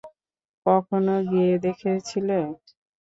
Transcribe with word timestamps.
কখনো 0.65 1.15
গেয়ে 1.29 1.55
দেখেছিলে? 1.65 2.39